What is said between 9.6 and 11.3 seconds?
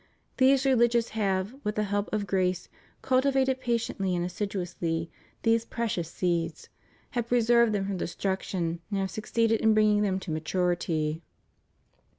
in bringing them to maturity.